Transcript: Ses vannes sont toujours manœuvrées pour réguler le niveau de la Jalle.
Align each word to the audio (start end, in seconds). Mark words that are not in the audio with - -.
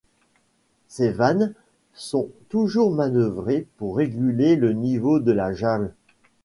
Ses 0.87 1.11
vannes 1.11 1.53
sont 1.93 2.31
toujours 2.49 2.91
manœuvrées 2.91 3.67
pour 3.77 3.97
réguler 3.97 4.55
le 4.55 4.73
niveau 4.73 5.19
de 5.19 5.31
la 5.31 5.53
Jalle. 5.53 5.93